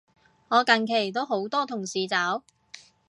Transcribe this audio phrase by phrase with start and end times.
[0.47, 2.41] 我近期都好多同事走